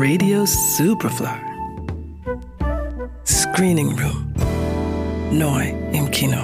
[0.00, 1.26] Radio Superfly.
[3.26, 4.32] Screening Room.
[5.32, 6.38] Neu im Kino.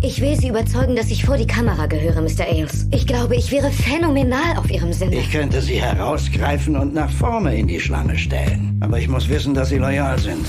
[0.00, 2.46] Ich will Sie überzeugen, dass ich vor die Kamera gehöre, Mr.
[2.48, 2.88] Ailes.
[2.92, 5.18] Ich glaube, ich wäre phänomenal auf Ihrem Sender.
[5.18, 8.80] Ich könnte Sie herausgreifen und nach vorne in die Schlange stellen.
[8.80, 10.46] Aber ich muss wissen, dass Sie loyal sind.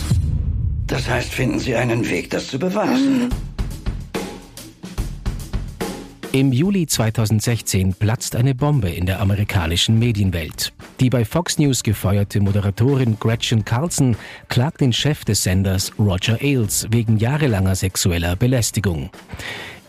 [0.87, 3.31] Das heißt, finden Sie einen Weg, das zu beweisen.
[6.35, 10.73] Im Juli 2016 platzt eine Bombe in der amerikanischen Medienwelt.
[10.99, 14.17] Die bei Fox News gefeuerte Moderatorin Gretchen Carlson
[14.49, 19.11] klagt den Chef des Senders Roger Ailes wegen jahrelanger sexueller Belästigung.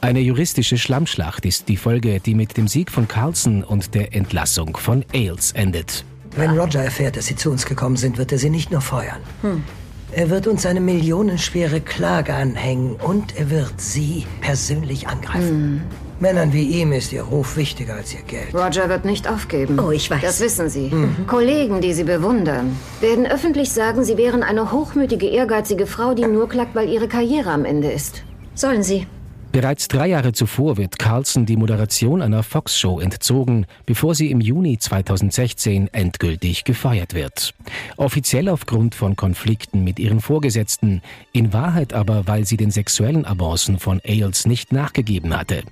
[0.00, 4.76] Eine juristische Schlammschlacht ist die Folge, die mit dem Sieg von Carlson und der Entlassung
[4.76, 6.04] von Ailes endet.
[6.36, 9.18] Wenn Roger erfährt, dass Sie zu uns gekommen sind, wird er Sie nicht nur feuern.
[9.42, 9.64] Hm.
[10.12, 15.80] Er wird uns eine millionenschwere Klage anhängen und er wird Sie persönlich angreifen.
[15.80, 16.05] Hm.
[16.18, 18.54] Männern wie ihm ist ihr Ruf wichtiger als ihr Geld.
[18.54, 19.78] Roger wird nicht aufgeben.
[19.78, 20.22] Oh, ich weiß.
[20.22, 20.88] Das wissen Sie.
[20.88, 21.26] Mhm.
[21.26, 26.48] Kollegen, die Sie bewundern, werden öffentlich sagen, Sie wären eine hochmütige, ehrgeizige Frau, die nur
[26.48, 28.22] klagt, weil ihre Karriere am Ende ist.
[28.54, 29.06] Sollen Sie.
[29.52, 34.76] Bereits drei Jahre zuvor wird Carlson die Moderation einer Fox-Show entzogen, bevor sie im Juni
[34.78, 37.54] 2016 endgültig gefeuert wird.
[37.96, 41.00] Offiziell aufgrund von Konflikten mit ihren Vorgesetzten,
[41.32, 45.62] in Wahrheit aber, weil sie den sexuellen Avancen von Ailes nicht nachgegeben hatte.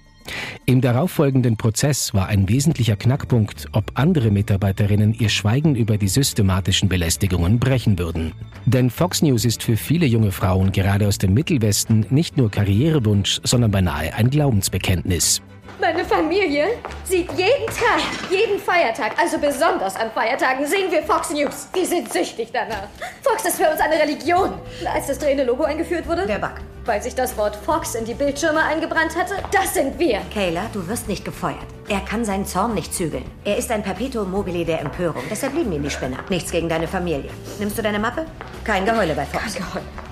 [0.66, 6.88] Im darauffolgenden Prozess war ein wesentlicher Knackpunkt, ob andere Mitarbeiterinnen ihr Schweigen über die systematischen
[6.88, 8.32] Belästigungen brechen würden.
[8.66, 13.40] Denn Fox News ist für viele junge Frauen gerade aus dem Mittelwesten nicht nur Karrierewunsch,
[13.44, 15.42] sondern beinahe ein Glaubensbekenntnis.
[15.80, 21.68] Meine Familie sieht jeden Tag, jeden Feiertag, also besonders an Feiertagen, sehen wir Fox News.
[21.72, 22.86] Wir sind süchtig danach.
[23.22, 24.54] Fox ist für uns eine Religion.
[24.92, 26.26] Als das drehende Logo eingeführt wurde?
[26.26, 26.52] Der Bug.
[26.84, 29.34] Weil sich das Wort Fox in die Bildschirme eingebrannt hatte?
[29.50, 30.20] Das sind wir.
[30.32, 31.56] Kayla, du wirst nicht gefeuert.
[31.88, 33.24] Er kann seinen Zorn nicht zügeln.
[33.44, 35.24] Er ist ein Perpetuum mobile der Empörung.
[35.28, 36.18] Deshalb lieben ihn die Spinner.
[36.28, 37.30] Nichts gegen deine Familie.
[37.58, 38.26] Nimmst du deine Mappe?
[38.64, 39.42] Kein Geheule bei Fox.
[39.42, 40.03] Kein Geheule.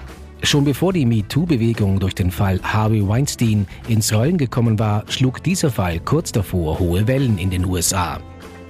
[0.45, 5.71] Schon bevor die MeToo-Bewegung durch den Fall Harvey Weinstein ins Rollen gekommen war, schlug dieser
[5.71, 8.19] Fall kurz davor hohe Wellen in den USA.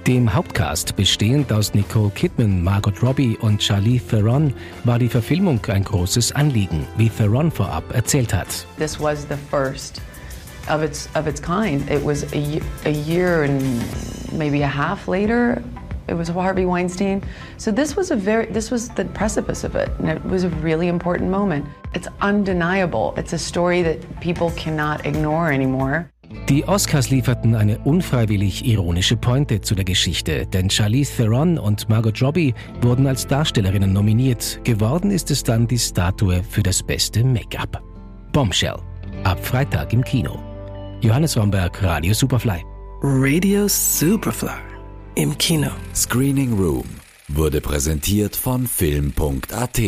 [0.05, 5.83] Dem Hauptcast, bestehend aus Nicole Kidman, Margot Robbie und Charlize Theron, war die Verfilmung ein
[5.83, 8.67] großes Anliegen, wie Theron vorab erzählt hat.
[8.77, 9.99] This was the first
[10.69, 11.89] of its of its kind.
[11.89, 13.63] It was a, a year and
[14.37, 15.61] maybe a half later
[16.07, 17.21] it was Harvey Weinstein.
[17.57, 20.49] So this was a very this was the precipice of it, and it was a
[20.61, 21.65] really important moment.
[21.93, 23.13] It's undeniable.
[23.17, 26.09] It's a story that people cannot ignore anymore.
[26.49, 32.21] Die Oscars lieferten eine unfreiwillig ironische Pointe zu der Geschichte, denn Charlize Theron und Margot
[32.21, 34.59] Robbie wurden als Darstellerinnen nominiert.
[34.63, 37.81] Geworden ist es dann die Statue für das beste Make-up.
[38.31, 38.77] Bombshell.
[39.23, 40.39] Ab Freitag im Kino.
[41.01, 42.63] Johannes Romberg, Radio Superfly.
[43.03, 44.72] Radio Superfly.
[45.15, 45.69] Im Kino.
[45.93, 46.85] Screening Room
[47.27, 49.79] wurde präsentiert von Film.at.